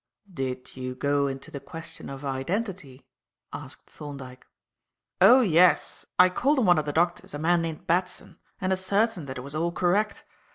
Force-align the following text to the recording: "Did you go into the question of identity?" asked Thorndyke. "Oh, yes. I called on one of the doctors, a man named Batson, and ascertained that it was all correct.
"Did 0.33 0.75
you 0.75 0.95
go 0.95 1.27
into 1.27 1.51
the 1.51 1.59
question 1.59 2.09
of 2.09 2.25
identity?" 2.25 3.05
asked 3.53 3.87
Thorndyke. 3.87 4.47
"Oh, 5.21 5.41
yes. 5.41 6.07
I 6.17 6.27
called 6.27 6.57
on 6.57 6.65
one 6.65 6.79
of 6.79 6.85
the 6.85 6.91
doctors, 6.91 7.35
a 7.35 7.37
man 7.37 7.61
named 7.61 7.85
Batson, 7.85 8.39
and 8.59 8.73
ascertained 8.73 9.27
that 9.27 9.37
it 9.37 9.41
was 9.41 9.53
all 9.53 9.71
correct. 9.71 10.23